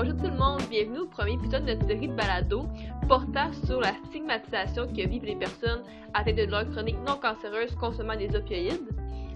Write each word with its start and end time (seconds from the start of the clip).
bonjour 0.00 0.16
tout 0.16 0.30
le 0.30 0.36
monde, 0.36 0.62
bienvenue 0.70 1.00
au 1.00 1.06
premier 1.06 1.32
épisode 1.32 1.64
de 1.64 1.72
notre 1.72 1.88
série 1.88 2.06
de 2.06 2.14
balado 2.14 2.68
portant 3.08 3.52
sur 3.66 3.80
la 3.80 3.92
stigmatisation 4.06 4.86
que 4.86 5.08
vivent 5.08 5.24
les 5.24 5.34
personnes 5.34 5.82
atteintes 6.14 6.36
de 6.36 6.44
douleurs 6.44 6.70
chroniques 6.70 7.00
non 7.04 7.16
cancéreuses 7.16 7.74
consommant 7.74 8.14
des 8.14 8.32
opioïdes. 8.36 8.86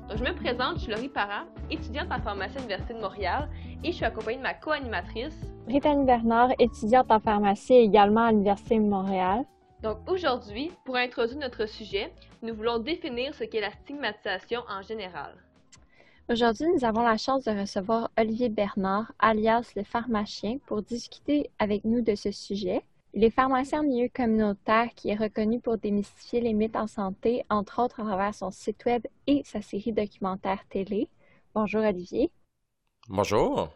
Donc, 0.08 0.18
je 0.18 0.22
me 0.22 0.32
présente, 0.32 0.76
je 0.76 0.82
suis 0.82 0.92
Laurie 0.92 1.08
Parent, 1.08 1.46
étudiante 1.68 2.12
en 2.12 2.20
pharmacie 2.20 2.58
à 2.58 2.60
l'Université 2.60 2.94
de 2.94 3.00
Montréal 3.00 3.48
et 3.82 3.90
je 3.90 3.96
suis 3.96 4.04
accompagnée 4.04 4.38
de 4.38 4.42
ma 4.44 4.54
co-animatrice. 4.54 5.34
Brittany 5.66 6.04
Bernard, 6.04 6.50
étudiante 6.60 7.10
en 7.10 7.18
pharmacie 7.18 7.74
également 7.74 8.26
à 8.26 8.30
l'Université 8.30 8.76
de 8.76 8.84
Montréal. 8.84 9.44
Donc 9.82 9.98
aujourd'hui, 10.08 10.70
pour 10.84 10.94
introduire 10.94 11.40
notre 11.40 11.66
sujet, 11.66 12.12
nous 12.40 12.54
voulons 12.54 12.78
définir 12.78 13.34
ce 13.34 13.42
qu'est 13.42 13.60
la 13.60 13.72
stigmatisation 13.72 14.60
en 14.70 14.80
général. 14.82 15.34
Aujourd'hui, 16.28 16.66
nous 16.68 16.84
avons 16.84 17.02
la 17.02 17.16
chance 17.16 17.44
de 17.44 17.50
recevoir 17.50 18.10
Olivier 18.16 18.48
Bernard, 18.48 19.12
alias 19.18 19.72
le 19.74 19.82
pharmacien, 19.82 20.58
pour 20.66 20.80
discuter 20.80 21.50
avec 21.58 21.84
nous 21.84 22.00
de 22.00 22.14
ce 22.14 22.30
sujet. 22.30 22.80
Il 23.12 23.24
est 23.24 23.30
pharmacien 23.30 23.80
en 23.80 23.82
milieu 23.82 24.08
communautaire 24.08 24.88
qui 24.94 25.10
est 25.10 25.16
reconnu 25.16 25.60
pour 25.60 25.78
démystifier 25.78 26.40
les 26.40 26.52
mythes 26.54 26.76
en 26.76 26.86
santé, 26.86 27.44
entre 27.50 27.82
autres 27.82 28.00
à 28.00 28.04
travers 28.04 28.34
son 28.34 28.52
site 28.52 28.84
web 28.86 29.02
et 29.26 29.42
sa 29.44 29.60
série 29.60 29.92
documentaire 29.92 30.64
télé. 30.70 31.08
Bonjour 31.54 31.82
Olivier. 31.82 32.30
Bonjour. 33.08 33.68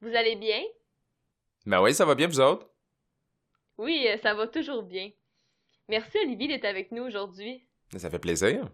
Vous 0.00 0.14
allez 0.14 0.36
bien? 0.36 0.62
Ben 1.66 1.82
oui, 1.82 1.92
ça 1.92 2.06
va 2.06 2.14
bien, 2.14 2.28
vous 2.28 2.40
autres? 2.40 2.70
Oui, 3.78 4.06
euh, 4.08 4.16
ça 4.22 4.32
va 4.34 4.46
toujours 4.46 4.84
bien. 4.84 5.10
Merci 5.88 6.18
Olivier 6.24 6.48
d'être 6.48 6.64
avec 6.64 6.92
nous 6.92 7.02
aujourd'hui. 7.02 7.66
Ça 7.96 8.08
fait 8.08 8.18
plaisir. 8.20 8.70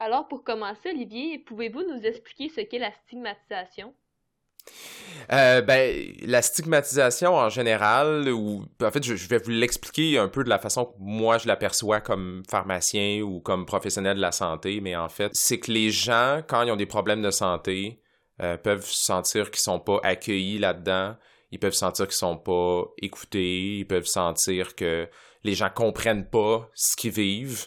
Alors, 0.00 0.28
pour 0.28 0.44
commencer, 0.44 0.90
Olivier, 0.90 1.38
pouvez-vous 1.38 1.82
nous 1.82 2.02
expliquer 2.04 2.48
ce 2.48 2.60
qu'est 2.60 2.78
la 2.78 2.92
stigmatisation? 2.92 3.94
Euh, 5.32 5.62
ben, 5.62 6.12
la 6.22 6.42
stigmatisation 6.42 7.34
en 7.34 7.48
général, 7.48 8.28
ou 8.30 8.64
en 8.82 8.90
fait, 8.90 9.02
je, 9.02 9.14
vais 9.28 9.38
vous 9.38 9.50
l'expliquer 9.50 10.18
un 10.18 10.28
peu 10.28 10.44
de 10.44 10.48
la 10.48 10.58
façon 10.58 10.86
que 10.86 10.94
moi 10.98 11.38
je 11.38 11.46
l'aperçois 11.46 12.00
comme 12.00 12.42
pharmacien 12.48 13.22
ou 13.22 13.40
comme 13.40 13.66
professionnel 13.66 14.16
de 14.16 14.22
la 14.22 14.32
santé, 14.32 14.80
mais 14.80 14.96
en 14.96 15.08
fait, 15.08 15.30
c'est 15.34 15.60
que 15.60 15.70
les 15.70 15.90
gens, 15.90 16.42
quand 16.46 16.62
ils 16.62 16.70
ont 16.70 16.76
des 16.76 16.86
problèmes 16.86 17.22
de 17.22 17.30
santé, 17.30 18.00
euh, 18.42 18.56
peuvent 18.56 18.86
sentir 18.86 19.50
qu'ils 19.50 19.60
sont 19.60 19.80
pas 19.80 20.00
accueillis 20.02 20.58
là-dedans, 20.58 21.16
ils 21.50 21.58
peuvent 21.58 21.72
sentir 21.72 22.06
qu'ils 22.06 22.16
sont 22.16 22.36
pas 22.36 22.84
écoutés, 23.00 23.78
ils 23.78 23.86
peuvent 23.86 24.06
sentir 24.06 24.74
que 24.74 25.08
les 25.44 25.54
gens 25.54 25.70
comprennent 25.70 26.28
pas 26.28 26.68
ce 26.74 26.96
qu'ils 26.96 27.12
vivent. 27.12 27.66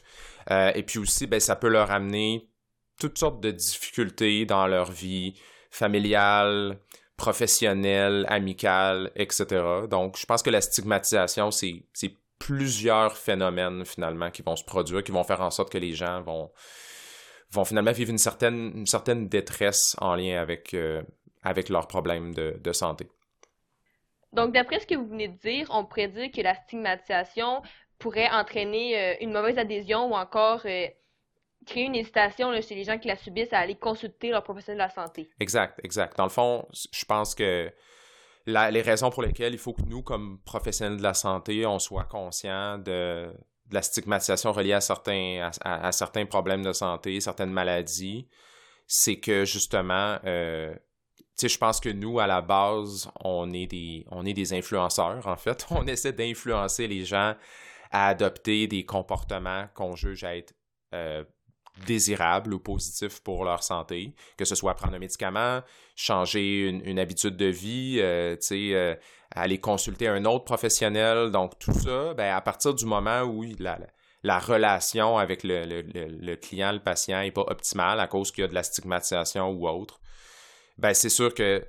Euh, 0.51 0.71
et 0.75 0.83
puis 0.83 0.99
aussi, 0.99 1.27
ben, 1.27 1.39
ça 1.39 1.55
peut 1.55 1.67
leur 1.67 1.91
amener 1.91 2.49
toutes 2.99 3.17
sortes 3.17 3.41
de 3.41 3.51
difficultés 3.51 4.45
dans 4.45 4.67
leur 4.67 4.91
vie 4.91 5.39
familiale, 5.69 6.79
professionnelle, 7.17 8.25
amicale, 8.29 9.11
etc. 9.15 9.87
Donc, 9.89 10.17
je 10.17 10.25
pense 10.25 10.41
que 10.43 10.49
la 10.49 10.61
stigmatisation, 10.61 11.51
c'est 11.51 11.83
plusieurs 12.39 13.17
phénomènes 13.17 13.83
finalement 13.85 14.29
qui 14.29 14.43
vont 14.43 14.55
se 14.55 14.63
produire, 14.63 15.03
qui 15.03 15.11
vont 15.11 15.23
faire 15.23 15.41
en 15.41 15.49
sorte 15.49 15.71
que 15.71 15.77
les 15.77 15.93
gens 15.93 16.21
vont, 16.21 16.51
vont 17.51 17.65
finalement 17.65 17.91
vivre 17.91 18.11
une 18.11 18.19
certaine, 18.19 18.71
une 18.75 18.85
certaine 18.85 19.27
détresse 19.27 19.95
en 19.99 20.15
lien 20.15 20.39
avec, 20.39 20.73
euh, 20.73 21.01
avec 21.43 21.69
leurs 21.69 21.87
problèmes 21.87 22.33
de, 22.33 22.59
de 22.63 22.73
santé. 22.73 23.09
Donc, 24.33 24.53
d'après 24.53 24.79
ce 24.79 24.85
que 24.85 24.95
vous 24.95 25.07
venez 25.07 25.29
de 25.29 25.37
dire, 25.37 25.67
on 25.71 25.85
pourrait 25.85 26.09
dire 26.09 26.29
que 26.31 26.41
la 26.41 26.53
stigmatisation 26.53 27.63
pourrait 27.99 28.29
entraîner 28.29 28.99
euh, 28.99 29.15
une 29.21 29.31
mauvaise 29.31 29.57
adhésion 29.57 30.11
ou 30.11 30.15
encore 30.15 30.61
euh, 30.65 30.87
créer 31.65 31.85
une 31.85 31.95
hésitation 31.95 32.51
chez 32.61 32.75
les 32.75 32.83
gens 32.83 32.97
qui 32.97 33.07
la 33.07 33.15
subissent 33.15 33.53
à 33.53 33.59
aller 33.59 33.75
consulter 33.75 34.29
leur 34.29 34.43
professionnel 34.43 34.77
de 34.77 34.83
la 34.83 34.89
santé. 34.89 35.29
Exact, 35.39 35.79
exact. 35.83 36.17
Dans 36.17 36.23
le 36.23 36.29
fond, 36.29 36.67
je 36.71 37.05
pense 37.05 37.35
que 37.35 37.71
les 38.45 38.81
raisons 38.81 39.09
pour 39.09 39.23
lesquelles 39.23 39.53
il 39.53 39.59
faut 39.59 39.73
que 39.73 39.81
nous, 39.81 40.01
comme 40.01 40.39
professionnels 40.45 40.97
de 40.97 41.03
la 41.03 41.13
santé, 41.13 41.65
on 41.65 41.79
soit 41.79 42.05
conscients 42.05 42.77
de, 42.77 43.33
la 43.71 43.81
stigmatisation 43.81 44.51
reliée 44.51 44.73
à 44.73 44.81
certains, 44.81 45.51
à, 45.63 45.91
certains 45.91 46.25
problèmes 46.25 46.63
de 46.63 46.73
santé, 46.73 47.19
certaines 47.19 47.51
maladies, 47.51 48.27
c'est 48.85 49.19
que 49.19 49.45
justement, 49.45 50.17
euh, 50.25 50.73
je 51.41 51.57
pense 51.57 51.79
que 51.79 51.89
nous, 51.89 52.19
à 52.19 52.27
la 52.27 52.41
base, 52.41 53.09
on 53.23 53.51
est 53.53 53.67
des, 53.67 54.05
on 54.11 54.25
est 54.25 54.33
des 54.33 54.53
influenceurs, 54.53 55.25
en 55.27 55.35
fait. 55.35 55.67
On 55.71 55.85
essaie 55.87 56.13
d'influencer 56.13 56.87
les 56.87 57.05
gens 57.05 57.35
à 57.91 58.07
adopter 58.07 58.67
des 58.67 58.85
comportements 58.85 59.67
qu'on 59.73 59.95
juge 59.95 60.23
être 60.23 60.53
euh, 60.93 61.23
désirables 61.85 62.53
ou 62.53 62.59
positifs 62.59 63.21
pour 63.21 63.45
leur 63.45 63.63
santé, 63.63 64.13
que 64.37 64.45
ce 64.45 64.55
soit 64.55 64.73
prendre 64.73 64.95
un 64.95 64.99
médicament, 64.99 65.61
changer 65.95 66.67
une, 66.69 66.99
habitude 66.99 67.37
de 67.37 67.45
vie, 67.45 67.97
euh, 67.99 68.35
euh, 68.51 68.95
aller 69.31 69.59
consulter 69.59 70.07
un 70.07 70.25
autre 70.25 70.45
professionnel. 70.45 71.29
Donc, 71.31 71.59
tout 71.59 71.73
ça, 71.73 72.13
ben, 72.13 72.33
à 72.33 72.41
partir 72.41 72.73
du 72.73 72.85
moment 72.85 73.21
où 73.21 73.43
la, 73.59 73.77
la 74.23 74.39
relation 74.39 75.17
avec 75.17 75.41
le, 75.43 76.35
client, 76.35 76.71
le 76.71 76.79
patient 76.79 77.21
n'est 77.21 77.31
pas 77.31 77.45
optimale 77.47 77.99
à 77.99 78.07
cause 78.07 78.31
qu'il 78.31 78.41
y 78.41 78.45
a 78.45 78.47
de 78.47 78.55
la 78.55 78.63
stigmatisation 78.63 79.49
ou 79.49 79.67
autre, 79.67 79.99
ben, 80.77 80.93
c'est 80.93 81.09
sûr 81.09 81.33
que 81.33 81.63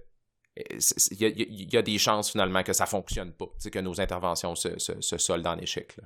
il 1.11 1.73
y, 1.73 1.77
a 1.77 1.83
des 1.83 1.99
chances 1.99 2.31
finalement 2.31 2.63
que 2.63 2.73
ça 2.73 2.87
fonctionne 2.87 3.33
pas, 3.33 3.47
que 3.71 3.79
nos 3.79 4.01
interventions 4.01 4.55
se, 4.55 4.79
se, 4.79 5.19
soldent 5.19 5.55
en 5.55 5.59
échec. 5.59 5.97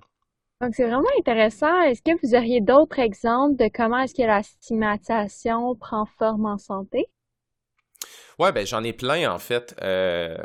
Donc, 0.61 0.75
c'est 0.75 0.85
vraiment 0.85 1.09
intéressant. 1.19 1.81
Est-ce 1.83 2.03
que 2.03 2.13
vous 2.23 2.35
auriez 2.35 2.61
d'autres 2.61 2.99
exemples 2.99 3.57
de 3.57 3.69
comment 3.73 3.99
est-ce 4.01 4.15
que 4.15 4.23
la 4.23 4.43
stigmatisation 4.43 5.75
prend 5.77 6.07
forme 6.07 6.47
en 6.47 6.59
santé? 6.59 7.07
Ouais, 8.39 8.53
ben 8.53 8.67
j'en 8.67 8.83
ai 8.83 8.93
plein 8.93 9.33
en 9.33 9.39
fait. 9.39 9.75
Euh, 9.83 10.37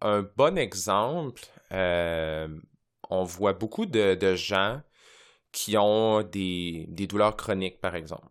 un 0.00 0.22
bon 0.36 0.58
exemple, 0.58 1.42
euh, 1.72 2.48
on 3.08 3.24
voit 3.24 3.52
beaucoup 3.52 3.86
de, 3.86 4.34
gens 4.34 4.80
qui 5.52 5.76
ont 5.76 6.22
des, 6.22 6.86
douleurs 7.08 7.36
chroniques, 7.36 7.80
par 7.80 7.94
exemple. 7.94 8.28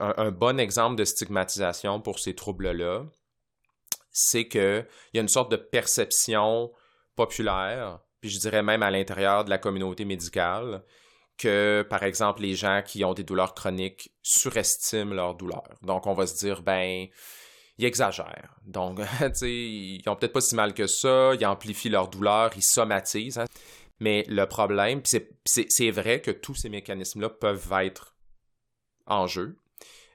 un, 0.00 0.30
bon 0.30 0.58
exemple 0.58 0.96
de 0.96 1.04
stigmatisation 1.04 2.00
pour 2.00 2.18
ces 2.18 2.34
troubles-là, 2.34 3.04
c'est 4.14 4.48
qu'il 4.48 4.86
y 5.12 5.18
a 5.18 5.20
une 5.20 5.28
sorte 5.28 5.50
de 5.50 5.56
perception 5.56 6.72
populaire, 7.16 8.00
puis 8.20 8.30
je 8.30 8.38
dirais 8.38 8.62
même 8.62 8.82
à 8.82 8.90
l'intérieur 8.90 9.44
de 9.44 9.50
la 9.50 9.58
communauté 9.58 10.06
médicale, 10.06 10.82
que, 11.36 11.84
par 11.90 12.04
exemple, 12.04 12.42
les 12.42 12.54
gens 12.54 12.82
qui 12.86 13.04
ont 13.04 13.12
des 13.12 13.24
douleurs 13.24 13.54
chroniques 13.54 14.12
surestiment 14.22 15.12
leurs 15.12 15.34
douleurs. 15.34 15.78
Donc, 15.82 16.06
on 16.06 16.14
va 16.14 16.26
se 16.26 16.36
dire, 16.36 16.62
ben, 16.62 17.08
ils 17.76 17.84
exagèrent. 17.84 18.56
Donc, 18.64 19.00
tu 19.18 19.34
sais, 19.34 19.52
ils 19.52 20.02
ont 20.06 20.16
peut-être 20.16 20.32
pas 20.32 20.40
si 20.40 20.54
mal 20.54 20.74
que 20.74 20.86
ça, 20.86 21.34
ils 21.34 21.44
amplifient 21.44 21.88
leur 21.88 22.08
douleur, 22.08 22.52
ils 22.56 22.62
somatisent. 22.62 23.38
Hein. 23.38 23.46
Mais 23.98 24.24
le 24.28 24.46
problème, 24.46 25.02
c'est 25.04 25.90
vrai 25.90 26.20
que 26.20 26.30
tous 26.30 26.54
ces 26.54 26.68
mécanismes-là 26.68 27.30
peuvent 27.30 27.72
être 27.80 28.14
en 29.06 29.26
jeu. 29.26 29.58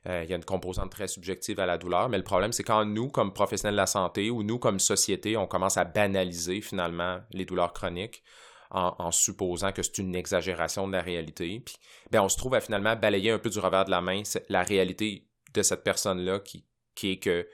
Euh, 0.08 0.24
il 0.24 0.30
y 0.30 0.34
a 0.34 0.36
une 0.38 0.46
composante 0.46 0.92
très 0.92 1.08
subjective 1.08 1.60
à 1.60 1.66
la 1.66 1.78
douleur, 1.78 2.10
mais 2.10 2.18
le 2.18 2.24
problème, 2.24 2.54
c'est 2.54 2.64
quand 2.64 2.86
nous, 2.86 3.10
comme 3.10 3.34
professionnels 3.34 3.74
de 3.74 3.78
la 3.78 3.86
santé, 3.86 4.30
ou 4.30 4.44
nous, 4.44 4.58
comme 4.58 4.80
société, 4.80 5.36
on 5.36 5.48
commence 5.48 5.78
à 5.78 5.84
banaliser 5.84 6.62
finalement 6.62 7.20
les 7.32 7.46
douleurs 7.46 7.74
chroniques 7.74 8.24
en, 8.72 9.12
supposant 9.12 9.72
que 9.72 9.82
c'est 9.82 9.98
une 9.98 10.16
exagération 10.16 10.88
de 10.88 10.94
la 10.94 11.02
réalité, 11.02 11.60
puis 11.60 11.76
ben, 12.12 12.22
on 12.22 12.30
se 12.30 12.38
trouve 12.38 12.54
à 12.54 12.62
finalement 12.62 12.96
balayer 12.96 13.32
un 13.32 13.40
peu 13.40 13.50
du 13.50 13.58
revers 13.58 13.86
de 13.86 13.90
la 13.90 14.00
main 14.00 14.22
la 14.48 14.62
réalité 14.62 15.28
de 15.56 15.64
cette 15.64 15.84
personne-là 15.84 16.40
qui, 16.40 16.66
qui 16.94 17.14
est 17.14 17.18
que 17.18 17.48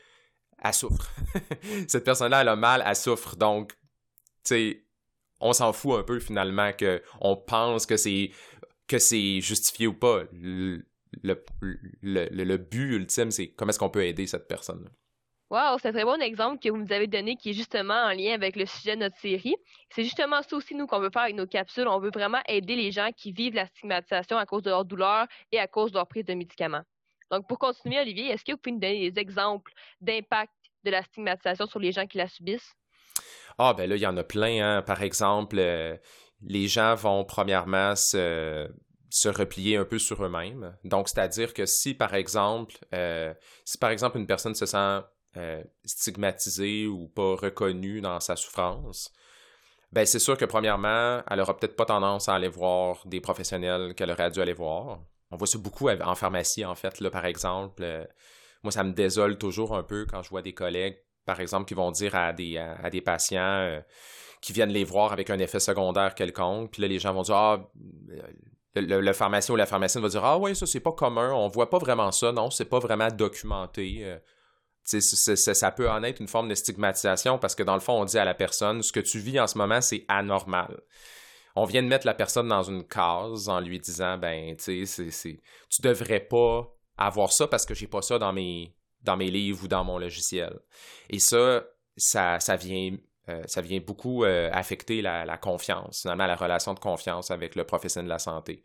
elle 0.62 0.74
souffre. 0.74 1.10
cette 1.88 2.04
personne-là, 2.04 2.42
elle 2.42 2.50
a 2.50 2.56
mal, 2.56 2.84
elle 2.86 2.96
souffre. 2.96 3.38
Donc, 3.38 3.72
tu 3.72 3.78
sais, 4.44 4.86
on 5.40 5.54
s'en 5.54 5.74
fout 5.74 6.00
un 6.00 6.04
peu 6.04 6.20
finalement 6.20 6.74
que 6.74 7.02
on 7.22 7.38
pense 7.38 7.86
que 7.86 7.98
c'est 7.98 8.32
que 8.88 9.00
c'est 9.00 9.42
justifié 9.42 9.88
ou 9.88 9.94
pas 9.94 10.24
le, 11.24 11.44
le, 12.02 12.58
but 12.58 12.96
ultime, 12.96 13.32
c'est 13.32 13.50
comment 13.50 13.70
est-ce 13.70 13.80
qu'on 13.80 13.90
peut 13.90 14.06
aider 14.06 14.28
cette 14.28 14.48
personne-là. 14.48 14.90
Wow, 15.52 15.78
c'est 15.80 15.90
un 15.90 15.92
très 15.92 16.04
bon 16.04 16.20
exemple 16.22 16.60
que 16.60 16.70
vous 16.70 16.78
nous 16.78 16.92
avez 16.92 17.06
donné 17.06 17.36
qui 17.36 17.52
est 17.52 17.54
justement 17.54 17.94
en 17.94 18.10
lien 18.10 18.34
avec 18.34 18.56
le 18.56 18.66
sujet 18.66 18.96
de 18.96 19.02
notre 19.02 19.18
série. 19.18 19.56
C'est 19.90 20.04
justement 20.04 20.42
ça 20.42 20.56
aussi, 20.56 20.74
nous, 20.74 20.88
qu'on 20.88 21.00
veut 21.00 21.12
faire 21.12 21.24
avec 21.24 21.36
nos 21.36 21.46
capsules. 21.46 21.88
On 21.88 22.00
veut 22.00 22.10
vraiment 22.12 22.42
aider 22.48 22.76
les 22.76 22.92
gens 22.92 23.12
qui 23.16 23.32
vivent 23.32 23.54
la 23.54 23.68
stigmatisation 23.68 24.38
à 24.38 24.46
cause 24.48 24.64
de 24.64 24.72
leur 24.72 24.86
douleur 24.86 25.28
et 25.52 25.60
à 25.60 25.68
cause 25.68 25.92
de 25.92 25.98
leur 25.98 26.08
prise 26.08 26.26
de 26.26 26.34
médicaments. 26.34 26.82
Donc, 27.30 27.48
pour 27.48 27.60
continuer, 27.60 28.00
Olivier, 28.00 28.30
est-ce 28.30 28.44
que 28.44 28.54
vous 28.54 28.58
pouvez 28.58 28.74
nous 28.74 28.80
donner 28.80 29.12
des 29.12 29.22
exemples 29.22 29.72
d'impact 30.02 30.52
de 30.84 30.92
la 30.92 31.04
stigmatisation 31.04 31.68
sur 31.68 31.80
les 31.80 31.92
gens 31.92 32.08
qui 32.08 32.18
la 32.18 32.28
subissent? 32.28 32.74
Ah, 33.58 33.74
ben 33.74 33.88
là, 33.88 33.96
il 33.96 34.02
y 34.02 34.08
en 34.08 34.18
a 34.18 34.24
plein. 34.24 34.64
Hein. 34.64 34.82
Par 34.82 35.04
exemple, 35.04 35.58
euh, 35.60 35.96
les 36.42 36.68
gens 36.68 36.96
vont 36.96 37.24
premièrement 37.24 37.96
se, 37.96 38.68
se 39.16 39.30
replier 39.30 39.78
un 39.78 39.86
peu 39.86 39.98
sur 39.98 40.26
eux-mêmes. 40.26 40.76
Donc, 40.84 41.08
c'est-à-dire 41.08 41.54
que 41.54 41.66
si, 41.66 41.94
par 41.94 42.16
exemple, 42.16 42.76
euh, 42.94 43.34
si 43.64 43.78
par 43.78 43.92
exemple 43.92 44.18
une 44.18 44.28
personne 44.28 44.56
se 44.56 44.66
sent 44.66 45.00
euh, 45.38 45.64
stigmatisée 45.86 46.86
ou 46.86 47.08
pas 47.08 47.38
reconnue 47.38 48.02
dans 48.02 48.20
sa 48.20 48.36
souffrance, 48.36 49.14
ben 49.94 50.06
c'est 50.06 50.20
sûr 50.20 50.38
que 50.38 50.44
premièrement, 50.44 51.24
elle 51.32 51.40
aura 51.40 51.56
peut-être 51.56 51.78
pas 51.78 51.86
tendance 51.86 52.28
à 52.28 52.36
aller 52.36 52.50
voir 52.50 53.08
des 53.08 53.22
professionnels 53.22 53.96
qu'elle 53.96 54.12
aurait 54.12 54.32
dû 54.32 54.42
aller 54.42 54.52
voir. 54.52 55.00
On 55.32 55.38
voit 55.38 55.48
ça 55.48 55.60
beaucoup 55.60 55.88
en 55.88 56.16
pharmacie, 56.16 56.66
en 56.66 56.76
fait, 56.76 57.00
là, 57.00 57.10
par 57.10 57.24
exemple. 57.24 57.84
Euh, 57.84 58.04
moi, 58.64 58.74
ça 58.74 58.84
me 58.84 58.92
désole 58.92 59.38
toujours 59.38 59.78
un 59.78 59.84
peu 59.84 60.06
quand 60.06 60.24
je 60.24 60.30
vois 60.30 60.42
des 60.42 60.54
collègues 60.54 60.98
par 61.26 61.40
exemple, 61.40 61.66
qui 61.66 61.74
vont 61.74 61.90
dire 61.90 62.14
à 62.14 62.34
des, 62.34 62.58
à, 62.58 62.88
des 62.92 63.02
patients 63.02 63.82
qui 64.42 64.54
viennent 64.54 64.70
les 64.70 64.84
voir 64.84 65.12
avec 65.12 65.32
un 65.32 65.40
effet 65.40 65.60
secondaire 65.60 66.14
quelconque, 66.14 66.70
puis 66.70 66.84
là, 66.84 66.88
les 66.88 67.00
gens 67.00 67.14
vont 67.14 67.24
dire 67.24 67.36
Ah, 67.36 67.72
le, 68.76 69.14
pharmacien 69.14 69.54
ou 69.54 69.58
la 69.58 69.66
pharmacienne 69.66 70.04
va 70.04 70.10
dire 70.10 70.24
Ah 70.24 70.38
oui, 70.38 70.56
ça 70.56 70.66
c'est 70.66 70.80
pas 70.80 70.92
commun, 70.92 71.32
on 71.34 71.48
voit 71.48 71.70
pas 71.70 71.78
vraiment 71.78 72.12
ça, 72.12 72.32
non, 72.32 72.50
c'est 72.50 72.66
pas 72.66 72.80
vraiment 72.80 73.10
documenté. 73.10 74.06
ça 74.84 75.72
peut 75.72 75.90
en 75.90 76.04
être 76.04 76.20
une 76.20 76.28
forme 76.28 76.50
de 76.50 76.56
stigmatisation 76.56 77.38
parce 77.38 77.56
que 77.56 77.64
dans 77.64 77.76
le 77.76 77.80
fond, 77.80 77.94
on 77.94 78.06
dit 78.06 78.18
à 78.18 78.26
la 78.26 78.34
personne 78.34 78.84
ce 78.84 78.92
que 78.92 79.00
tu 79.00 79.20
vis 79.20 79.40
en 79.40 79.48
ce 79.48 79.58
moment, 79.58 79.82
c'est 79.82 80.06
anormal. 80.08 80.82
On 81.56 81.64
vient 81.64 81.82
de 81.82 81.88
mettre 81.88 82.06
la 82.06 82.14
personne 82.14 82.50
dans 82.50 82.64
une 82.64 82.86
case 82.86 83.48
en 83.48 83.62
lui 83.62 83.80
disant 83.80 84.18
ben 84.18 84.56
tu 84.58 84.86
sais 84.86 85.40
tu 85.70 85.82
devrais 85.82 86.20
pas 86.20 86.70
avoir 86.98 87.32
ça 87.32 87.48
parce 87.48 87.66
que 87.66 87.74
j'ai 87.74 87.88
pas 87.88 88.02
ça 88.02 88.20
dans 88.20 88.34
mes 88.34 88.76
dans 89.04 89.16
mes 89.16 89.32
livres 89.32 89.64
ou 89.64 89.68
dans 89.68 89.84
mon 89.84 89.98
logiciel. 89.98 90.60
Et 91.10 91.20
ça 91.20 91.64
ça, 91.98 92.40
ça 92.40 92.56
vient 92.58 92.98
euh, 93.28 93.42
ça 93.48 93.62
vient 93.62 93.80
beaucoup 93.80 94.24
euh, 94.24 94.50
affecter 94.52 95.02
la, 95.02 95.38
confiance, 95.38 96.02
finalement 96.02 96.28
la 96.28 96.36
relation 96.36 96.74
de 96.74 96.80
confiance 96.80 97.32
avec 97.32 97.56
le 97.56 97.64
professionnel 97.64 98.06
de 98.06 98.14
la 98.14 98.20
santé. 98.20 98.64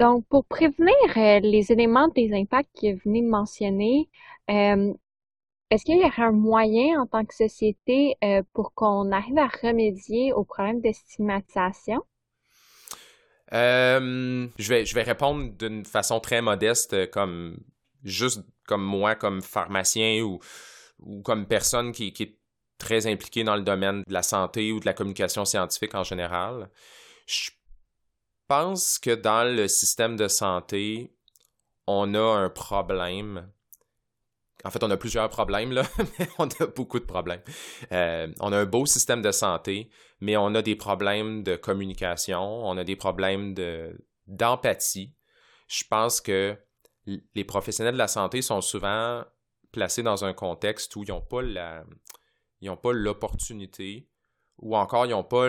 Donc, 0.00 0.26
pour 0.28 0.44
prévenir 0.44 0.94
euh, 1.16 1.38
les 1.38 1.70
éléments 1.70 2.08
des 2.08 2.32
impacts 2.34 2.70
que 2.74 2.92
vous 2.92 3.00
venez 3.04 3.22
de 3.22 3.28
mentionner, 3.28 4.08
est-ce 4.48 5.84
qu'il 5.84 5.98
y 5.98 6.04
aurait 6.04 6.22
un 6.22 6.32
moyen 6.32 7.00
en 7.00 7.06
tant 7.06 7.24
que 7.24 7.34
société 7.34 8.16
pour 8.52 8.74
qu'on 8.74 9.10
arrive 9.12 9.38
à 9.38 9.48
remédier 9.62 10.32
au 10.32 10.44
problème 10.44 10.80
de 10.80 10.92
stigmatisation? 10.92 12.02
Je, 13.50 14.68
vais, 14.68 14.84
je 14.84 14.94
vais 14.94 15.02
répondre 15.02 15.52
d'une 15.56 15.84
façon 15.84 16.20
très 16.20 16.42
modeste, 16.42 17.10
comme 17.10 17.56
juste 18.02 18.44
comme 18.66 18.84
moi, 18.84 19.14
comme 19.14 19.42
pharmacien 19.42 20.22
ou, 20.22 20.40
ou 20.98 21.22
comme 21.22 21.46
personne 21.46 21.92
qui, 21.92 22.12
qui, 22.12 22.24
est 22.24 22.38
très 22.78 23.06
impliquée 23.06 23.44
dans 23.44 23.56
le 23.56 23.62
domaine 23.62 24.02
de 24.06 24.12
la 24.12 24.22
santé 24.22 24.72
ou 24.72 24.80
de 24.80 24.86
la 24.86 24.92
communication 24.92 25.44
scientifique 25.44 25.94
en 25.94 26.04
général. 26.04 26.70
Je 27.26 27.50
pense 28.48 28.98
que 28.98 29.14
dans 29.14 29.44
le 29.44 29.68
système 29.68 30.16
de 30.16 30.28
santé, 30.28 31.14
on 31.86 32.14
a 32.14 32.20
un 32.20 32.50
problème 32.50 33.50
en 34.64 34.70
fait, 34.70 34.82
on 34.82 34.90
a 34.90 34.96
plusieurs 34.96 35.28
problèmes, 35.28 35.70
mais 36.18 36.28
on 36.38 36.48
a 36.48 36.66
beaucoup 36.66 36.98
de 36.98 37.04
problèmes. 37.04 37.42
Euh, 37.92 38.28
on 38.40 38.50
a 38.52 38.58
un 38.58 38.64
beau 38.64 38.86
système 38.86 39.20
de 39.20 39.30
santé, 39.30 39.90
mais 40.20 40.36
on 40.36 40.54
a 40.54 40.62
des 40.62 40.74
problèmes 40.74 41.42
de 41.42 41.56
communication, 41.56 42.42
on 42.42 42.76
a 42.78 42.84
des 42.84 42.96
problèmes 42.96 43.54
d'empathie. 44.26 45.12
Je 45.68 45.84
pense 45.88 46.20
que 46.20 46.56
les 47.34 47.44
professionnels 47.44 47.92
de 47.92 47.98
la 47.98 48.08
santé 48.08 48.40
sont 48.40 48.62
souvent 48.62 49.24
placés 49.70 50.02
dans 50.02 50.24
un 50.24 50.32
contexte 50.32 50.96
où 50.96 51.04
ils 51.04 51.10
n'ont 51.10 51.20
pas 51.20 51.42
la, 51.42 51.84
ils 52.60 52.70
pas 52.76 52.92
l'opportunité 52.92 54.08
ou 54.58 54.76
encore 54.76 55.06
ils 55.06 55.10
n'ont 55.10 55.24
pas 55.24 55.48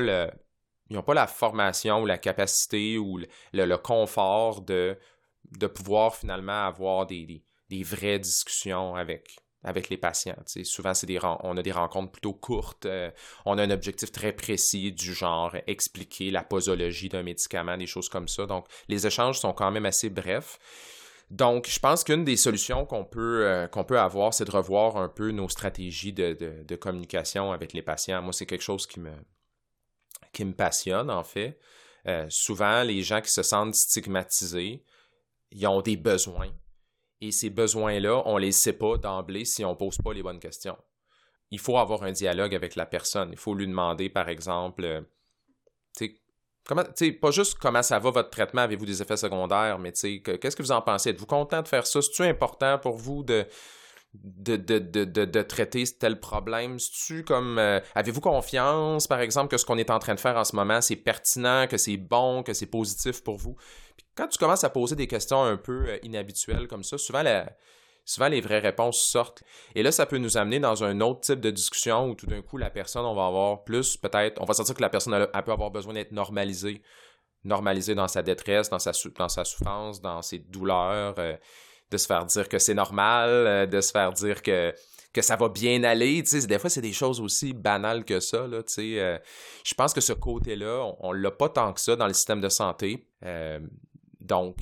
la 1.14 1.28
formation 1.28 2.02
ou 2.02 2.06
la 2.06 2.18
capacité 2.18 2.98
ou 2.98 3.20
le, 3.54 3.76
confort 3.78 4.62
de, 4.62 4.98
pouvoir 5.74 6.16
finalement 6.16 6.66
avoir 6.66 7.06
des 7.06 7.44
vraies 7.84 8.20
discussions 8.20 8.96
avec, 8.96 9.40
les 9.90 9.98
patients. 9.98 10.36
Souvent, 10.64 10.94
on 11.44 11.58
a 11.58 11.64
des 11.64 11.72
rencontres 11.72 12.12
plutôt 12.12 12.34
courtes. 12.34 12.86
Euh, 12.86 13.10
on 13.46 13.58
a 13.58 13.64
un 13.64 13.72
objectif 13.72 14.12
très 14.12 14.32
précis 14.32 14.92
du 14.92 15.14
genre 15.14 15.56
expliquer 15.66 16.30
la 16.30 16.44
posologie 16.44 17.10
d'un 17.10 17.24
médicament, 17.24 17.76
des 17.76 17.88
choses 17.88 18.10
comme 18.10 18.28
ça. 18.28 18.46
Donc, 18.46 18.68
les 18.88 19.08
échanges 19.08 19.40
sont 19.40 19.54
quand 19.54 19.72
même 19.72 19.88
assez 19.88 20.10
brefs. 20.10 20.60
Donc, 21.32 21.68
je 21.68 21.80
pense 21.80 22.04
qu'une 22.04 22.24
des 22.24 22.38
solutions 22.38 22.86
qu'on 22.86 23.04
peut, 23.04 23.48
euh, 23.48 23.68
peut 23.68 24.00
avoir, 24.00 24.34
c'est 24.34 24.46
de 24.46 24.52
revoir 24.52 24.98
un 24.98 25.10
peu 25.10 25.32
nos 25.32 25.50
stratégies 25.50 26.14
de, 26.14 26.34
de, 26.34 26.76
communication 26.76 27.52
avec 27.52 27.74
les 27.74 27.82
patients. 27.82 28.22
Moi, 28.22 28.32
c'est 28.32 28.46
quelque 28.46 28.62
chose 28.62 28.86
qui 28.86 29.00
me, 29.00 29.12
qui 30.32 30.46
me 30.46 30.54
passionne, 30.54 31.10
en 31.10 31.24
fait. 31.24 31.60
Euh, 32.08 32.28
souvent, 32.30 32.84
les 32.84 33.02
gens 33.02 33.22
qui 33.22 33.32
se 33.32 33.42
sentent 33.42 33.74
stigmatisés, 33.74 34.84
ils 35.52 35.68
ont 35.68 35.82
des 35.82 35.98
besoins 35.98 36.52
et 37.22 37.32
ces 37.32 37.50
besoins-là, 37.50 38.24
on 38.26 38.38
les 38.38 38.52
sait 38.52 38.74
pas 38.74 38.98
d'emblée 38.98 39.46
si 39.46 39.64
on 39.64 39.76
pose 39.76 39.98
pas 39.98 40.14
les 40.14 40.24
bonnes 40.24 40.40
questions. 40.40 40.78
Il 41.52 41.60
faut 41.60 41.78
avoir 41.78 42.04
un 42.04 42.12
dialogue 42.12 42.54
avec 42.54 42.76
la 42.76 42.86
personne. 42.86 43.30
Il 43.32 43.38
faut 43.38 43.54
lui 43.54 43.68
demander, 43.68 44.10
par 44.10 44.30
exemple, 44.30 44.84
euh, 44.84 45.02
pas 46.66 47.32
juste 47.32 47.58
comment 47.60 47.84
ça 47.84 48.00
va 48.00 48.10
votre 48.10 48.30
traitement, 48.30 48.62
avez-vous 48.62 48.86
des 48.86 49.02
effets 49.02 49.18
secondaires, 49.18 49.80
mais 49.80 49.92
qu'est-ce 49.92 50.56
que 50.56 50.64
vous 50.64 50.72
en 50.72 50.82
pensez? 50.82 51.10
Êtes-vous 51.10 51.26
content 51.26 51.62
de 51.62 51.68
faire 51.68 51.86
ça? 51.86 52.02
C'est-tu 52.02 52.24
important 52.24 52.80
pour 52.80 52.98
vous 52.98 53.24
de, 53.24 53.46
de, 54.14 54.56
de, 54.56 54.80
de, 54.80 55.42
traiter 55.42 55.84
tel 56.00 56.20
problème? 56.20 56.78
tu 56.78 57.24
comme 57.24 57.60
euh, 57.60 57.80
avez-vous 57.94 58.22
confiance, 58.22 59.08
par 59.08 59.20
exemple, 59.20 59.50
que 59.50 59.58
ce 59.58 59.66
qu'on 59.66 59.78
est 59.78 59.90
en 59.90 60.00
train 60.00 60.16
de 60.16 60.20
faire 60.20 60.38
en 60.38 60.44
ce 60.44 60.56
moment, 60.56 60.82
c'est 60.82 60.96
pertinent, 60.96 61.68
que 61.68 61.78
c'est 61.78 61.98
bon, 61.98 62.42
que 62.42 62.54
c'est 62.54 62.66
positif 62.66 63.24
pour 63.24 63.38
vous? 63.38 63.56
quand 64.16 64.28
tu 64.28 64.38
commences 64.38 64.64
à 64.64 64.70
poser 64.70 64.96
des 64.96 65.08
questions 65.08 65.44
un 65.44 65.58
peu 65.58 65.86
euh, 65.88 65.98
inhabituelles 66.04 66.68
comme 66.68 66.84
ça, 66.84 66.98
souvent 66.98 67.24
souvent 68.06 68.28
les 68.28 68.40
vraies 68.40 68.60
réponses 68.60 69.02
sortent. 69.04 69.44
Et 69.74 69.84
là, 69.84 69.92
ça 69.92 70.06
peut 70.06 70.18
nous 70.18 70.38
amener 70.38 70.60
dans 70.60 70.84
un 70.84 71.02
autre 71.02 71.22
type 71.22 71.42
de 71.42 71.50
discussion 71.50 72.10
où 72.10 72.16
tout 72.16 72.28
d'un 72.28 72.42
coup, 72.42 72.58
la 72.58 72.70
personne, 72.70 73.06
on 73.06 73.16
va 73.16 73.26
avoir 73.26 73.64
plus, 73.64 73.98
peut-être, 73.98 74.40
on 74.42 74.46
va 74.46 74.54
sentir 74.54 74.76
que 74.76 74.82
la 74.82 74.90
personne, 74.90 75.14
elle, 75.14 75.44
peut 75.44 75.52
avoir 75.52 75.72
besoin 75.72 75.94
d'être 75.94 76.12
normalisée. 76.12 76.82
Normalisée 77.44 77.94
dans 77.94 78.08
sa 78.08 78.24
détresse, 78.24 78.70
dans 78.70 78.80
sa, 78.80 78.92
dans 79.18 79.30
sa 79.30 79.44
souffrance, 79.44 80.02
dans 80.02 80.22
ses 80.22 80.40
douleurs. 80.40 81.16
Euh, 81.18 81.36
de 81.92 81.98
se 81.98 82.08
faire 82.08 82.26
dire 82.26 82.50
que 82.50 82.58
c'est 82.58 82.74
normal, 82.74 83.30
euh, 83.30 83.66
de 83.68 83.80
se 83.80 83.92
faire 83.92 84.12
dire 84.12 84.42
que, 84.42 84.74
que 85.14 85.22
ça 85.22 85.36
va 85.36 85.50
bien 85.50 85.84
aller. 85.84 86.24
des 86.24 86.58
fois, 86.58 86.68
c'est 86.68 86.82
des 86.82 86.94
choses 86.94 87.22
aussi 87.22 87.54
banales 87.54 88.04
que 88.04 88.20
ça. 88.20 88.48
Là, 88.48 88.64
euh, 88.80 89.20
je 89.64 89.74
pense 89.76 89.94
que 89.94 90.02
ce 90.02 90.14
côté-là, 90.14 90.96
on 91.00 91.14
ne 91.14 91.20
l'a 91.20 91.30
pas 91.30 91.48
tant 91.48 91.72
que 91.74 91.80
ça 91.80 91.96
dans 91.96 92.08
le 92.08 92.14
système 92.14 92.42
de 92.42 92.50
santé. 92.50 93.08
Donc, 94.20 94.58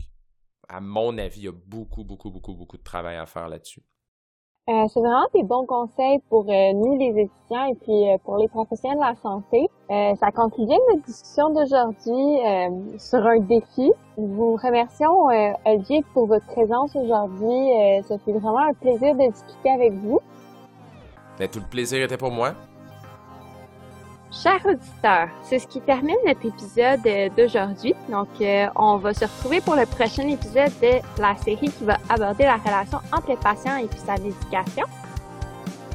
à 0.74 0.80
mon 0.80 1.18
avis, 1.20 1.42
il 1.42 1.46
y 1.46 1.48
a 1.48 1.52
beaucoup, 1.52 2.04
beaucoup, 2.04 2.32
beaucoup, 2.32 2.54
beaucoup 2.54 2.78
de 2.78 2.84
travail 2.84 3.18
à 3.18 3.26
faire 3.28 3.48
là-dessus. 3.48 3.84
Euh, 4.70 4.88
c'est 4.92 5.02
vraiment 5.02 5.28
des 5.36 5.44
bons 5.44 5.66
conseils 5.66 6.20
pour 6.30 6.50
euh, 6.50 6.74
nous, 6.74 6.98
les 6.98 7.10
étudiants, 7.10 7.66
et 7.66 7.76
puis 7.76 8.10
euh, 8.10 8.18
pour 8.24 8.38
les 8.38 8.48
professionnels 8.48 8.98
de 8.98 9.04
la 9.04 9.16
santé. 9.16 9.68
ça 9.90 10.32
conclut 10.32 10.66
bien 10.66 10.78
notre 10.90 11.06
discussion 11.06 11.50
d'aujourd'hui 11.50 12.98
sur 12.98 13.20
un 13.20 13.40
défi. 13.40 13.92
Nous 14.18 14.28
vous 14.28 14.56
remercions, 14.56 15.28
Olivier, 15.66 16.04
pour 16.14 16.28
votre 16.28 16.46
présence 16.48 16.96
aujourd'hui. 16.96 18.04
ça 18.08 18.18
fait 18.20 18.32
vraiment 18.32 18.66
un 18.70 18.74
plaisir 18.74 19.14
de 19.16 19.32
discuter 19.32 19.70
avec 19.70 19.94
vous. 19.94 20.20
Mais 21.40 21.48
tout 21.48 21.60
le 21.60 21.70
plaisir 21.70 22.02
était 22.04 22.18
pour 22.18 22.32
moi. 22.32 22.54
Chers 24.42 24.66
auditeurs, 24.66 25.30
c'est 25.44 25.60
ce 25.60 25.68
qui 25.68 25.80
termine 25.80 26.16
notre 26.26 26.44
épisode 26.44 27.06
euh, 27.06 27.30
d'aujourd'hui. 27.38 27.94
Donc, 28.10 28.30
euh, 28.42 28.66
on 28.76 28.98
va 28.98 29.14
se 29.14 29.26
retrouver 29.26 29.62
pour 29.62 29.76
le 29.76 29.86
prochain 29.86 30.28
épisode 30.28 30.72
de 30.82 31.22
la 31.22 31.36
série 31.38 31.70
qui 31.70 31.84
va 31.84 32.00
aborder 32.10 32.46
la 32.46 32.56
relation 32.56 32.98
entre 33.12 33.30
les 33.30 33.38
patients 33.38 33.78
et 33.78 33.86
puis 33.86 34.00
sa 34.00 34.14
médication. 34.14 34.88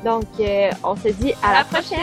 Donc, 0.05 0.27
euh, 0.39 0.71
on 0.85 0.95
se 0.95 1.09
dit 1.09 1.35
à, 1.43 1.53
la, 1.53 1.65
prochaine. 1.65 1.99